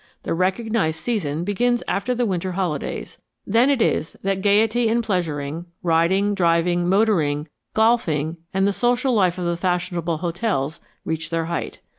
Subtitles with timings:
[0.23, 5.67] The recognized season begins after the winter holidays; then it is that gayety and pleasuring,
[5.83, 11.81] riding, driving, motoring, golfing, and the social life of the fashionable hotels reach their height.